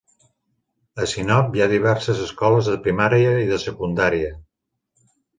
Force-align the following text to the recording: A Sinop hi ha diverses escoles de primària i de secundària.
A 1.03 1.05
Sinop 1.09 1.57
hi 1.57 1.61
ha 1.65 1.67
diverses 1.73 2.21
escoles 2.27 2.69
de 2.71 2.77
primària 2.87 3.35
i 3.43 3.49
de 3.51 3.59
secundària. 3.65 4.33